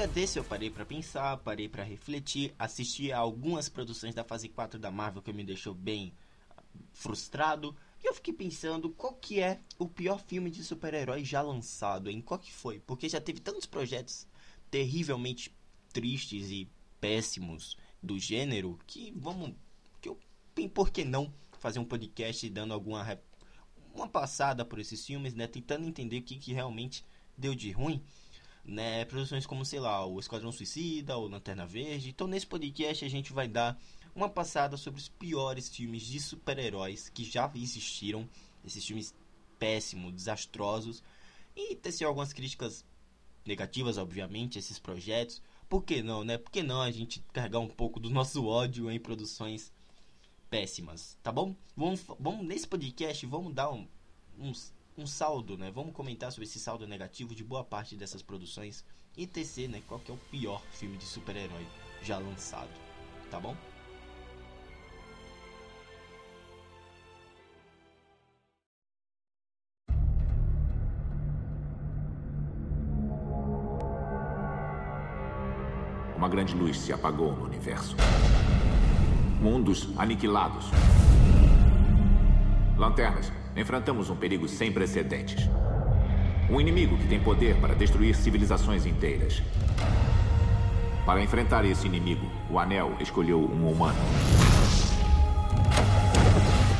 [0.00, 4.48] Dia desse eu parei para pensar, parei para refletir, assisti a algumas produções da fase
[4.48, 6.14] 4 da Marvel que me deixou bem
[6.90, 7.76] frustrado.
[8.02, 12.18] E eu fiquei pensando qual que é o pior filme de super-herói já lançado, em
[12.22, 12.80] qual que foi?
[12.80, 14.26] Porque já teve tantos projetos
[14.70, 15.54] terrivelmente
[15.92, 16.66] tristes e
[16.98, 19.52] péssimos do gênero que vamos
[20.00, 20.18] que eu
[20.72, 23.20] por que não fazer um podcast dando alguma
[23.92, 27.04] uma passada por esses filmes, né, tentando entender o que, que realmente
[27.36, 28.02] deu de ruim
[28.64, 32.10] né, produções como, sei lá, o Esquadrão Suicida, ou Lanterna Verde.
[32.10, 33.78] Então, nesse podcast, a gente vai dar
[34.14, 38.28] uma passada sobre os piores filmes de super-heróis que já existiram,
[38.64, 39.14] esses filmes
[39.58, 41.02] péssimos, desastrosos,
[41.56, 42.84] e tecer algumas críticas
[43.44, 45.42] negativas, obviamente, esses projetos.
[45.68, 46.38] Por que não, né?
[46.38, 49.72] Por que não a gente carregar um pouco do nosso ódio em produções
[50.48, 51.54] péssimas, tá bom?
[51.76, 53.86] Vamos, vamos nesse podcast, vamos dar um,
[54.36, 55.70] uns um saldo, né?
[55.70, 58.84] Vamos comentar sobre esse saldo negativo de boa parte dessas produções
[59.16, 59.82] e tecer, né?
[59.86, 61.66] Qual que é o pior filme de super-herói
[62.02, 62.70] já lançado,
[63.30, 63.56] tá bom?
[76.16, 77.96] Uma grande luz se apagou no universo.
[79.40, 80.66] Mundos aniquilados.
[82.76, 85.48] Lanternas enfrentamos um perigo sem precedentes.
[86.48, 89.42] Um inimigo que tem poder para destruir civilizações inteiras.
[91.04, 93.98] Para enfrentar esse inimigo, o Anel escolheu um humano.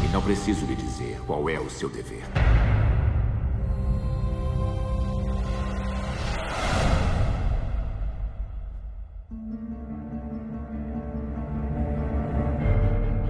[0.04, 2.24] E não preciso lhe dizer qual é o seu dever.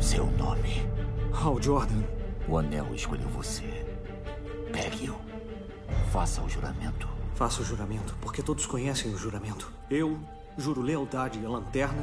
[0.00, 0.86] Seu nome?
[1.32, 2.19] Hal Jordan.
[2.50, 3.62] O anel escolheu você.
[4.72, 5.14] Pegue-o.
[6.10, 7.08] Faça o juramento.
[7.36, 9.72] Faça o juramento, porque todos conhecem o juramento.
[9.88, 10.18] Eu
[10.58, 12.02] juro lealdade à lanterna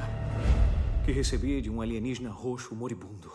[1.04, 3.30] que recebi de um alienígena roxo moribundo.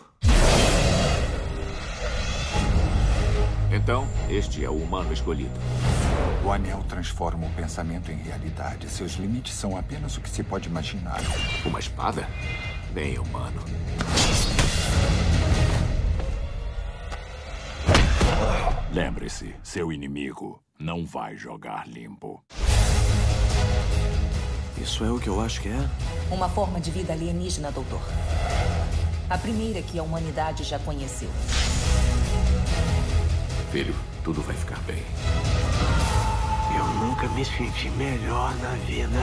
[3.71, 5.59] Então, este é o humano escolhido.
[6.43, 8.89] O anel transforma o pensamento em realidade.
[8.89, 11.21] Seus limites são apenas o que se pode imaginar.
[11.63, 12.27] Uma espada?
[12.91, 13.61] Bem humano.
[18.91, 22.43] Lembre-se, seu inimigo não vai jogar limpo.
[24.77, 25.89] Isso é o que eu acho que é?
[26.29, 28.01] Uma forma de vida alienígena, doutor.
[29.29, 31.29] A primeira que a humanidade já conheceu.
[33.71, 35.03] Filho, tudo vai ficar bem.
[36.75, 39.19] Eu nunca me senti melhor na vida.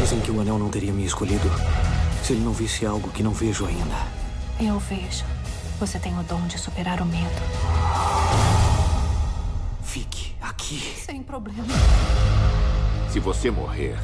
[0.00, 1.48] Dizem que o anel não teria me escolhido
[2.22, 3.96] se ele não visse algo que não vejo ainda.
[4.60, 5.37] Eu vejo.
[5.78, 7.40] Você tem o dom de superar o medo.
[9.80, 10.80] Fique aqui.
[10.80, 11.68] Sem problema.
[13.08, 13.96] Se você morrer,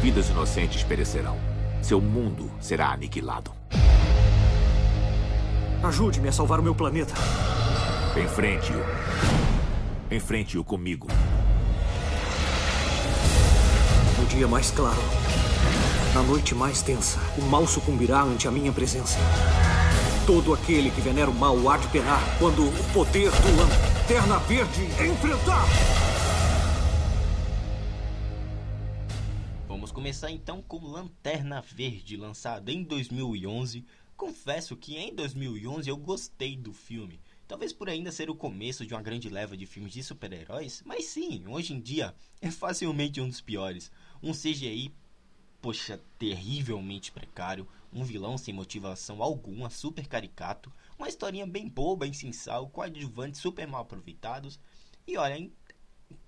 [0.00, 1.36] vidas inocentes perecerão.
[1.82, 3.52] Seu mundo será aniquilado.
[5.82, 7.12] Ajude-me a salvar o meu planeta.
[8.16, 8.82] Enfrente-o.
[10.14, 11.08] Enfrente-o comigo.
[14.18, 15.02] No dia mais claro,
[16.14, 19.18] na noite mais tensa, o mal sucumbirá ante a minha presença.
[20.26, 24.84] Todo aquele que venera o mal há de penar quando o poder do Lanterna Verde
[24.84, 25.66] enfrentar.
[29.66, 33.84] Vamos começar então com Lanterna Verde, lançado em 2011.
[34.16, 37.20] Confesso que em 2011 eu gostei do filme.
[37.48, 41.06] Talvez por ainda ser o começo de uma grande leva de filmes de super-heróis, mas
[41.06, 43.90] sim, hoje em dia é facilmente um dos piores.
[44.22, 44.94] Um CGI
[45.62, 52.68] poxa, terrivelmente precário, um vilão sem motivação alguma, super caricato, uma historinha bem boba, insensal,
[52.68, 54.58] coadjuvantes super mal aproveitados.
[55.06, 55.48] E olha,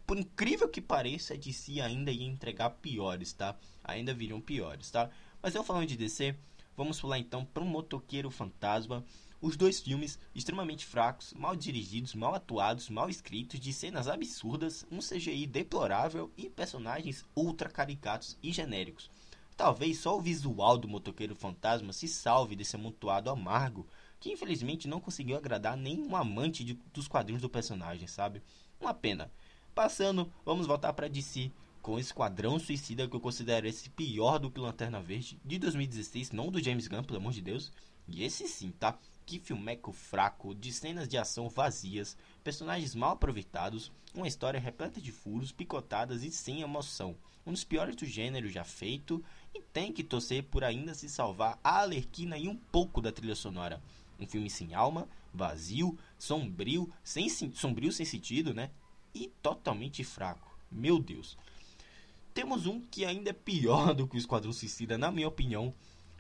[0.07, 3.57] por incrível que pareça, a DC ainda ia entregar piores, tá?
[3.83, 5.11] Ainda viriam piores, tá?
[5.43, 6.37] Mas eu falando de DC,
[6.77, 9.05] vamos pular então para um motoqueiro fantasma.
[9.41, 15.01] Os dois filmes extremamente fracos, mal dirigidos, mal atuados, mal escritos, de cenas absurdas, um
[15.01, 19.11] CGI deplorável e personagens ultra caricatos e genéricos.
[19.57, 23.87] Talvez só o visual do motoqueiro fantasma se salve desse amontoado amargo,
[24.19, 28.43] que infelizmente não conseguiu agradar nenhum amante de, dos quadrinhos do personagem, sabe?
[28.81, 29.31] Uma pena.
[29.75, 34.59] Passando, vamos voltar para DC com Esquadrão Suicida, que eu considero esse pior do que
[34.59, 37.71] Lanterna Verde de 2016, não do James Gunn, pelo amor de Deus.
[38.09, 38.99] E esse sim, tá?
[39.27, 45.11] Que filmeco fraco, de cenas de ação vazias, personagens mal aproveitados, uma história repleta de
[45.11, 47.17] furos, picotadas e sem emoção.
[47.47, 49.25] Um dos piores do gênero já feito,
[49.55, 53.35] e tem que torcer por ainda se salvar a Alerquina e um pouco da trilha
[53.35, 53.83] sonora.
[54.21, 58.71] Um filme sem alma, vazio, sombrio, sem, sombrio sem sentido, né?
[59.15, 60.57] E totalmente fraco.
[60.71, 61.37] Meu Deus.
[62.35, 65.73] temos um que ainda é pior do que o Esquadrão Suicida, na minha opinião,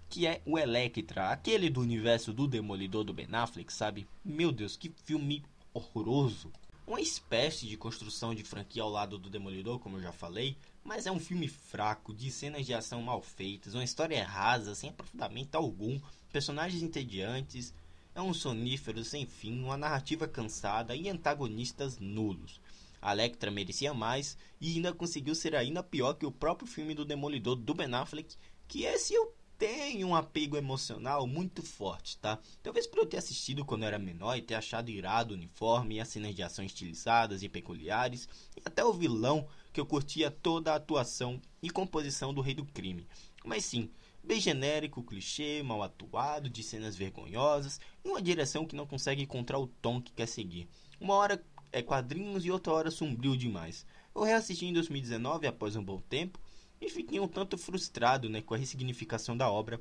[0.08, 4.06] que é o Electra, aquele do universo do Demolidor do Ben Affleck, sabe?
[4.24, 5.44] Meu Deus, que filme
[5.74, 6.52] horroroso.
[6.86, 11.06] Uma espécie de construção de franquia ao lado do Demolidor, como eu já falei, mas
[11.06, 15.54] é um filme fraco, de cenas de ação mal feitas, uma história rasa, sem aprofundamento
[15.56, 15.98] algum,
[16.30, 17.74] personagens entediantes,
[18.14, 22.60] é um sonífero sem fim, uma narrativa cansada e antagonistas nulos.
[23.02, 27.04] A Electra merecia mais e ainda conseguiu ser ainda pior que o próprio filme do
[27.04, 28.36] Demolidor do Ben Affleck,
[28.68, 32.38] que esse eu tenho um apego emocional muito forte, tá?
[32.62, 36.00] Talvez por eu ter assistido quando eu era menor e ter achado irado o uniforme,
[36.00, 40.72] as cenas de ação estilizadas e peculiares, e até o vilão, que eu curtia toda
[40.72, 43.06] a atuação e composição do Rei do Crime.
[43.44, 43.90] Mas sim,
[44.22, 49.58] bem genérico, clichê, mal atuado, de cenas vergonhosas, e uma direção que não consegue encontrar
[49.58, 50.68] o tom que quer seguir.
[51.00, 53.84] Uma hora é quadrinhos e outra hora sombrio demais.
[54.14, 56.38] Eu reassisti em 2019 após um bom tempo
[56.80, 59.80] e fiquei um tanto frustrado né, com a ressignificação da obra.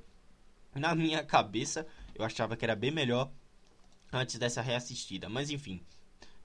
[0.73, 1.85] Na minha cabeça,
[2.15, 3.31] eu achava que era bem melhor
[4.11, 5.81] antes dessa reassistida, mas enfim.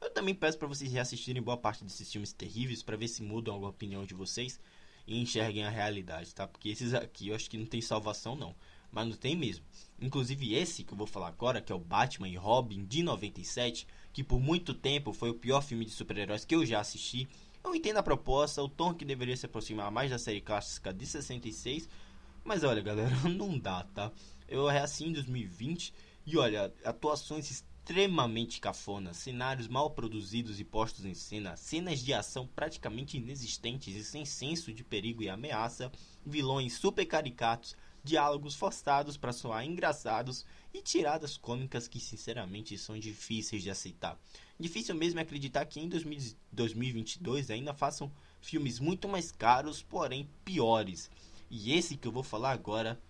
[0.00, 3.64] Eu também peço para vocês reassistirem boa parte desses filmes terríveis para ver se mudam
[3.64, 4.60] a opinião de vocês
[5.06, 6.46] e enxerguem a realidade, tá?
[6.46, 8.54] Porque esses aqui eu acho que não tem salvação não,
[8.92, 9.64] mas não tem mesmo.
[10.00, 13.86] Inclusive esse que eu vou falar agora, que é o Batman e Robin de 97,
[14.12, 17.28] que por muito tempo foi o pior filme de super-heróis que eu já assisti.
[17.64, 21.04] Eu entendo a proposta, o tom que deveria se aproximar mais da série clássica de
[21.06, 21.88] 66,
[22.44, 24.10] mas olha, galera, não dá, tá?
[24.48, 25.92] Eu reassi em 2020
[26.26, 32.46] e olha, atuações extremamente cafonas, cenários mal produzidos e postos em cena, cenas de ação
[32.46, 35.90] praticamente inexistentes e sem senso de perigo e ameaça,
[36.24, 37.74] vilões super caricatos,
[38.04, 40.44] diálogos forçados para soar engraçados
[40.78, 44.18] e tiradas cômicas que sinceramente são difíceis de aceitar.
[44.58, 45.88] Difícil mesmo é acreditar que em
[46.52, 48.10] 2022 ainda façam
[48.40, 51.10] filmes muito mais caros, porém piores.
[51.50, 53.00] E esse que eu vou falar agora,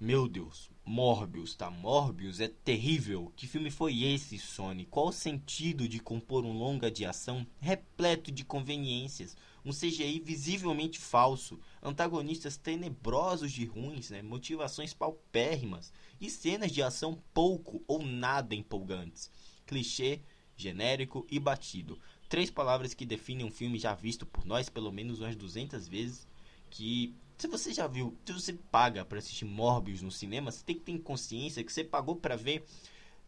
[0.00, 1.70] meu Deus, Morbius, tá?
[1.70, 3.32] Morbius é terrível.
[3.36, 4.84] Que filme foi esse, Sony?
[4.86, 9.36] Qual o sentido de compor um longa de ação repleto de conveniências?
[9.64, 14.20] Um CGI visivelmente falso, antagonistas tenebrosos de ruins, né?
[14.22, 19.30] motivações paupérrimas e cenas de ação pouco ou nada empolgantes.
[19.66, 20.20] Clichê,
[20.56, 21.98] genérico e batido.
[22.28, 26.26] Três palavras que definem um filme já visto por nós pelo menos umas 200 vezes,
[26.70, 30.76] que se você já viu, se você paga para assistir Morbius no cinema, você tem
[30.76, 32.64] que ter consciência que você pagou para ver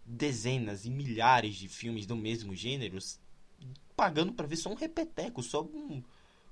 [0.04, 2.98] dezenas e milhares de filmes do mesmo gênero,
[3.96, 6.02] pagando para ver só um repeteco, só um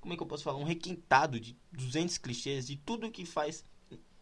[0.05, 3.65] como é que eu posso falar, um requintado de 200 clichês de tudo que faz.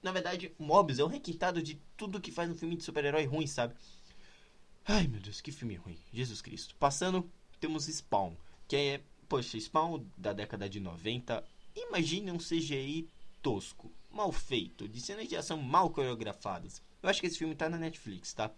[0.00, 3.48] Na verdade, Mobius é um requintado de tudo que faz um filme de super-herói ruim,
[3.48, 3.74] sabe?
[4.86, 5.98] Ai meu Deus, que filme ruim.
[6.12, 6.76] Jesus Cristo.
[6.76, 8.36] Passando, temos Spawn,
[8.68, 11.42] que é, poxa, Spawn da década de 90.
[11.74, 13.08] Imagine um CGI
[13.42, 16.80] tosco, mal feito, de cenas de ação mal coreografadas.
[17.02, 18.52] Eu acho que esse filme tá na Netflix, tá?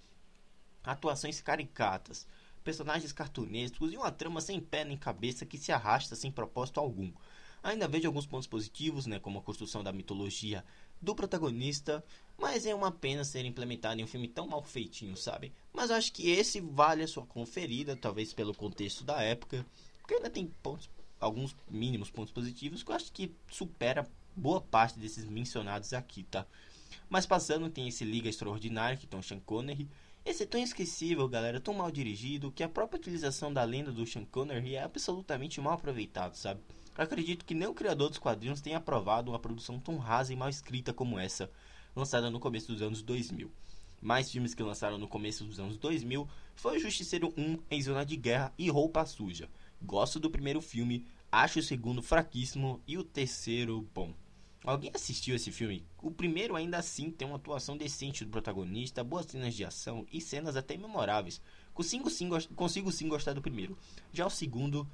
[0.85, 2.27] Atuações caricatas,
[2.65, 7.13] personagens cartunescos e uma trama sem pé nem cabeça que se arrasta sem propósito algum.
[7.63, 10.65] Ainda vejo alguns pontos positivos, né, como a construção da mitologia
[11.01, 12.05] do protagonista,
[12.39, 15.53] mas é uma pena ser implementado em um filme tão mal feitinho, sabe?
[15.73, 19.65] Mas acho que esse vale a sua conferida, talvez pelo contexto da época,
[19.99, 24.99] porque ainda tem pontos, alguns mínimos pontos positivos que eu acho que supera boa parte
[24.99, 26.47] desses mencionados aqui, tá?
[27.09, 29.89] Mas passando, tem esse Liga Extraordinária, que tem o Sean Connery,
[30.25, 34.07] esse é tão esquecível, galera, tão mal dirigido, que a própria utilização da lenda do
[34.07, 36.61] Sean Connery é absolutamente mal aproveitado, sabe?
[36.97, 40.49] Acredito que nem o criador dos quadrinhos tenha aprovado uma produção tão rasa e mal
[40.49, 41.51] escrita como essa,
[41.95, 43.51] lançada no começo dos anos 2000.
[44.01, 48.05] Mais filmes que lançaram no começo dos anos 2000 foi o Justiceiro 1 em Zona
[48.05, 49.49] de Guerra e Roupa Suja.
[49.83, 54.15] Gosto do primeiro filme, acho o segundo fraquíssimo e o terceiro bom.
[54.65, 55.85] Alguém assistiu esse filme?
[56.03, 60.23] O primeiro ainda assim tem uma atuação decente do protagonista, boas cenas de ação e
[60.23, 61.39] cenas até memoráveis.
[61.75, 63.77] Consigo sim, consigo sim gostar do primeiro.
[64.11, 64.89] Já o segundo,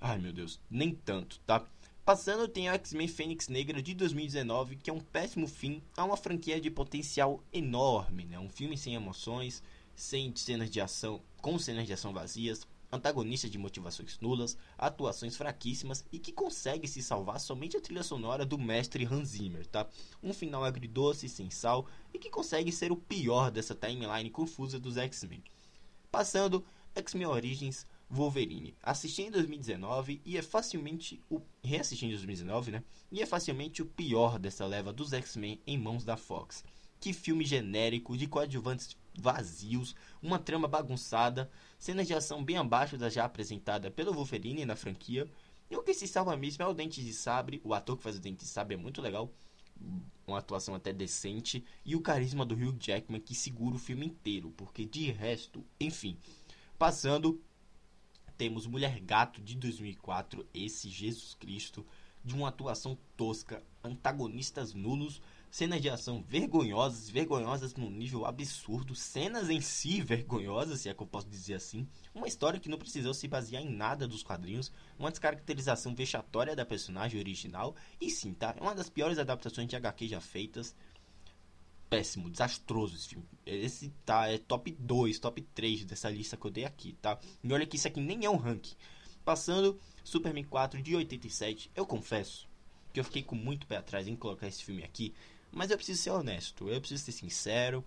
[0.00, 1.66] ai meu Deus, nem tanto, tá?
[2.04, 6.60] Passando tem X-Men Fênix Negra de 2019, que é um péssimo fim a uma franquia
[6.60, 8.38] de potencial enorme, né?
[8.38, 9.64] Um filme sem emoções,
[9.96, 16.04] sem cenas de ação, com cenas de ação vazias, antagonista de motivações nulas, atuações fraquíssimas
[16.12, 19.88] e que consegue se salvar somente a trilha sonora do mestre Hans Zimmer, tá?
[20.22, 24.98] Um final agridoce, sem sal e que consegue ser o pior dessa timeline confusa dos
[24.98, 25.42] X-Men.
[26.10, 26.62] Passando,
[26.94, 28.76] X-Men Origins Wolverine.
[28.82, 32.84] Assisti em 2019 e é facilmente o reassisti em 2019, né?
[33.10, 36.62] E é facilmente o pior dessa leva dos X-Men em mãos da Fox.
[37.00, 41.50] Que filme genérico de coadjuvantes vazios, uma trama bagunçada,
[41.82, 45.28] cenas de ação bem abaixo da já apresentada pelo Wolverine na franquia,
[45.68, 47.60] E o que se salva mesmo é o Dente de Sabre.
[47.64, 49.34] O ator que faz o Dente de Sabre é muito legal.
[50.24, 51.64] Uma atuação até decente.
[51.84, 54.52] E o carisma do Hugh Jackman que segura o filme inteiro.
[54.52, 56.16] Porque de resto, enfim.
[56.78, 57.42] Passando,
[58.38, 60.46] temos Mulher Gato de 2004.
[60.54, 61.84] Esse Jesus Cristo.
[62.24, 63.60] De uma atuação tosca.
[63.82, 65.20] Antagonistas nulos
[65.52, 71.02] cenas de ação vergonhosas, vergonhosas num nível absurdo, cenas em si vergonhosas, se é que
[71.02, 74.72] eu posso dizer assim, uma história que não precisou se basear em nada dos quadrinhos,
[74.98, 78.54] uma descaracterização vexatória da personagem original, e sim, tá?
[78.56, 80.74] É uma das piores adaptações de HQ já feitas.
[81.90, 83.28] Péssimo, desastroso esse filme.
[83.44, 87.18] Esse tá, é top 2, top 3 dessa lista que eu dei aqui, tá?
[87.44, 88.74] E olha que isso aqui nem é um ranking.
[89.22, 92.48] Passando, Superman 4 de 87, eu confesso
[92.92, 95.14] que eu fiquei com muito pé atrás em colocar esse filme aqui,
[95.52, 97.84] mas eu preciso ser honesto, eu preciso ser sincero.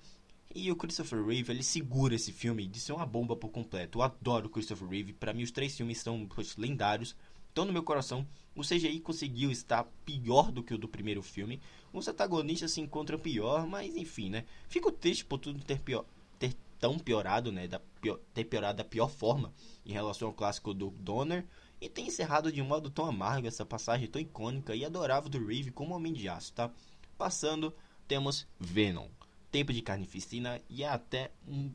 [0.54, 3.98] E o Christopher Reeve, ele segura esse filme de ser uma bomba por completo.
[3.98, 7.16] Eu adoro o Christopher Reeve, para mim os três filmes são poxa, lendários.
[7.50, 8.26] Estão no meu coração.
[8.56, 11.60] O CGI conseguiu estar pior do que o do primeiro filme.
[11.92, 14.46] Os antagonistas se encontram pior, mas enfim, né?
[14.70, 16.06] Fico triste por tudo ter, pior,
[16.38, 17.68] ter tão piorado, né?
[17.68, 19.54] Da pior, ter piorado da pior forma
[19.86, 21.46] em relação ao clássico do Donner.
[21.82, 25.46] E ter encerrado de um modo tão amargo essa passagem tão icônica e adorável do
[25.46, 26.72] Reeve como Homem de Aço, tá?
[27.18, 27.74] Passando,
[28.08, 29.08] temos Venom.
[29.52, 31.72] Tempo de carnificina e é até um,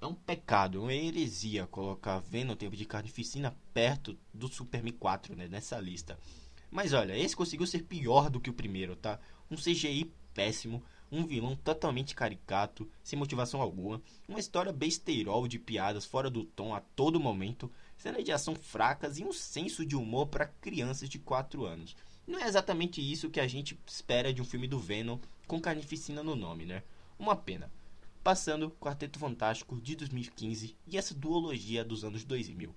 [0.00, 5.46] é um pecado, uma heresia colocar Venom Tempo de carnificina perto do Superman 4, né,
[5.46, 6.18] nessa lista.
[6.70, 9.20] Mas olha, esse conseguiu ser pior do que o primeiro, tá?
[9.50, 16.06] Um CGI péssimo, um vilão totalmente caricato, sem motivação alguma, uma história besteirol de piadas
[16.06, 20.26] fora do tom a todo momento, cenas de ação fracas e um senso de humor
[20.26, 21.94] para crianças de 4 anos.
[22.26, 26.22] Não é exatamente isso que a gente espera de um filme do Venom com carnificina
[26.22, 26.82] no nome, né?
[27.18, 27.70] Uma pena.
[28.22, 32.72] Passando Quarteto Fantástico de 2015 e essa duologia dos anos 2000.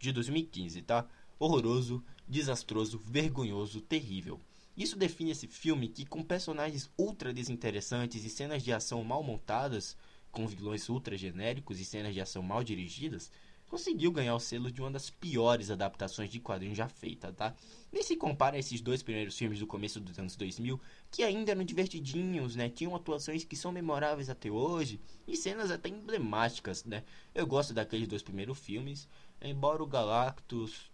[0.00, 1.06] De 2015, tá?
[1.38, 4.40] Horroroso, desastroso, vergonhoso, terrível.
[4.76, 9.96] Isso define esse filme que, com personagens ultra desinteressantes e cenas de ação mal montadas,
[10.30, 13.30] com vilões ultra genéricos e cenas de ação mal dirigidas,
[13.68, 17.54] conseguiu ganhar o selo de uma das piores adaptações de quadrinhos já feita, tá?
[17.92, 21.52] Nem se compara a esses dois primeiros filmes do começo dos anos 2000, que ainda
[21.52, 22.68] eram divertidinhos, né?
[22.68, 27.04] Tinham atuações que são memoráveis até hoje e cenas até emblemáticas, né?
[27.34, 29.08] Eu gosto daqueles dois primeiros filmes,
[29.40, 30.90] embora o Galactus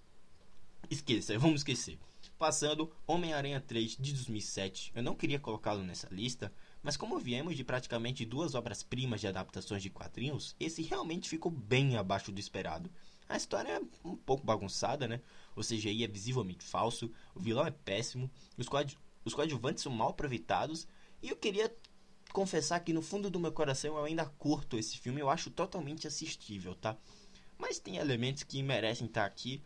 [0.90, 1.98] esqueça, vamos esquecer.
[2.38, 4.92] Passando Homem-Aranha 3 de 2007.
[4.94, 6.52] Eu não queria colocá-lo nessa lista,
[6.84, 11.96] mas como viemos de praticamente duas obras-primas de adaptações de quadrinhos, esse realmente ficou bem
[11.96, 12.90] abaixo do esperado.
[13.26, 15.22] A história é um pouco bagunçada, né?
[15.56, 20.10] O CGI é visivelmente falso, o vilão é péssimo, os, coad os coadjuvantes são mal
[20.10, 20.86] aproveitados,
[21.22, 21.74] e eu queria
[22.34, 26.06] confessar que no fundo do meu coração eu ainda curto esse filme, eu acho totalmente
[26.06, 26.98] assistível, tá?
[27.56, 29.62] Mas tem elementos que merecem estar aqui,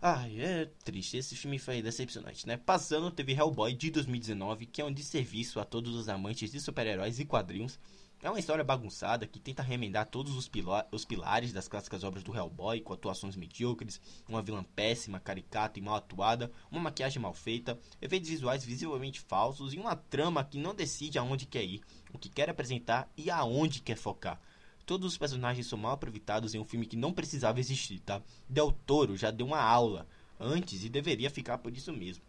[0.00, 1.16] Ai, é triste.
[1.16, 2.56] Esse filme foi decepcionante, né?
[2.58, 7.18] Passando, teve Hellboy de 2019, que é um desserviço a todos os amantes de super-heróis
[7.18, 7.78] e quadrinhos.
[8.22, 10.50] É uma história bagunçada que tenta remendar todos os,
[10.92, 15.82] os, pilares das clássicas obras do Hellboy, com atuações medíocres, uma vilã péssima, caricata e
[15.82, 20.74] mal atuada, uma maquiagem mal feita, efeitos visuais visivelmente falsos e uma trama que não
[20.74, 24.40] decide aonde quer ir, o que quer apresentar e aonde quer focar.
[24.86, 28.22] Todos os personagens são mal aproveitados em um filme que não precisava existir, tá?
[28.48, 30.06] Del Toro já deu uma aula
[30.38, 32.22] antes e deveria ficar por isso mesmo.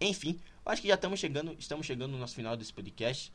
[0.00, 3.32] Enfim, acho que já estamos chegando, estamos chegando no nosso final desse podcast.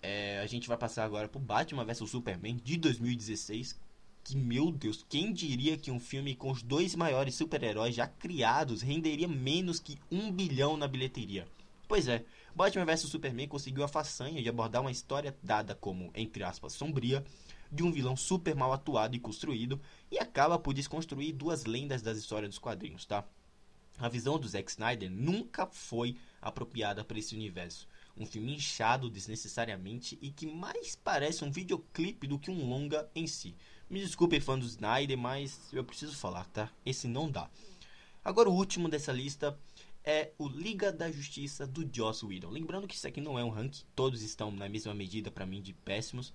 [0.00, 3.76] É, a gente vai passar agora pro Batman vs Superman de 2016.
[4.22, 8.82] Que, meu Deus, quem diria que um filme com os dois maiores super-heróis já criados
[8.82, 11.46] renderia menos que um bilhão na bilheteria?
[11.88, 16.42] Pois é, Batman vs Superman conseguiu a façanha de abordar uma história dada como, entre
[16.42, 17.24] aspas, sombria,
[17.70, 19.80] de um vilão super mal atuado e construído
[20.10, 23.24] e acaba por desconstruir duas lendas das histórias dos quadrinhos, tá?
[23.98, 27.88] A visão do Zack Snyder nunca foi apropriada para esse universo.
[28.16, 33.26] Um filme inchado desnecessariamente e que mais parece um videoclipe do que um longa em
[33.26, 33.54] si.
[33.88, 36.70] Me desculpem fã do Snyder, mas eu preciso falar, tá?
[36.84, 37.48] Esse não dá.
[38.22, 39.58] Agora o último dessa lista
[40.04, 42.50] é o Liga da Justiça do Joss Whedon.
[42.50, 45.62] Lembrando que isso aqui não é um ranking, todos estão na mesma medida para mim
[45.62, 46.32] de péssimos.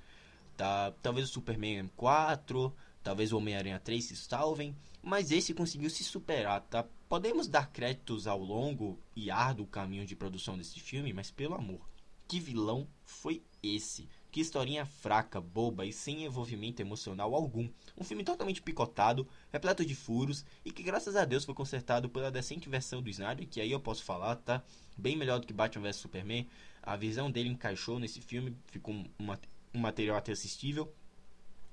[0.58, 0.94] Tá?
[1.02, 6.62] Talvez o Superman 4, talvez o Homem-Aranha 3 se salvem, mas esse conseguiu se superar,
[6.62, 6.86] tá?
[7.10, 11.82] Podemos dar créditos ao longo e árduo caminho de produção desse filme, mas pelo amor,
[12.28, 14.08] que vilão foi esse?
[14.32, 17.68] Que historinha fraca, boba e sem envolvimento emocional algum.
[17.98, 22.32] Um filme totalmente picotado, repleto de furos e que graças a Deus foi consertado pela
[22.32, 24.64] decente versão do Snyder, que aí eu posso falar, tá?
[24.98, 26.48] Bem melhor do que Batman vs Superman.
[26.82, 29.38] A visão dele encaixou nesse filme, ficou uma
[29.74, 30.94] um material até assistível.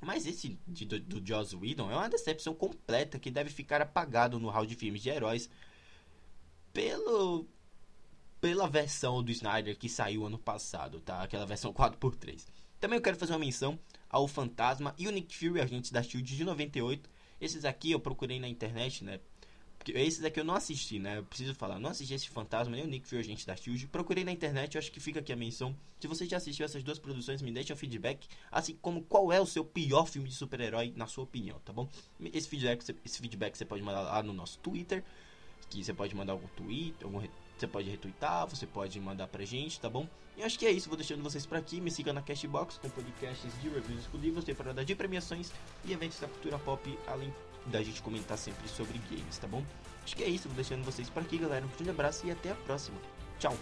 [0.00, 4.38] Mas esse de, do, do Joss Whedon é uma decepção completa que deve ficar apagado
[4.38, 5.50] no hall de filmes de heróis.
[6.72, 7.46] pelo
[8.40, 11.22] pela versão do Snyder que saiu ano passado, tá?
[11.22, 12.46] Aquela versão 4x3.
[12.80, 13.78] Também eu quero fazer uma menção
[14.08, 17.10] ao Fantasma e o Nick Fury, agentes da SHIELD de 98.
[17.40, 19.20] Esses aqui eu procurei na internet, né?
[19.88, 21.16] Porque esses aqui eu não assisti, né?
[21.16, 23.86] Eu preciso falar, não assisti esse Fantasma nem o Nick Fury, agente da SHIELD.
[23.86, 25.74] Procurei na internet, eu acho que fica aqui a menção.
[25.98, 29.40] Se você já assistiu essas duas produções, me deixa um feedback, assim como qual é
[29.40, 31.88] o seu pior filme de super-herói na sua opinião, tá bom?
[32.20, 35.02] Esse feedback, esse feedback você pode mandar lá no nosso Twitter,
[35.70, 37.26] que você pode mandar algum tweet, algum
[37.56, 40.06] você pode retweetar, você pode mandar pra gente, tá bom?
[40.36, 41.80] E acho que é isso, vou deixando vocês por aqui.
[41.80, 45.50] Me siga na Cashbox com podcasts de reviews exclusivos, temporada de premiações
[45.84, 47.32] e eventos da cultura pop, além
[47.68, 49.64] da gente comentar sempre sobre games, tá bom?
[50.04, 51.64] Acho que é isso, vou deixando vocês por aqui, galera.
[51.64, 52.98] Um grande abraço e até a próxima.
[53.38, 53.56] Tchau!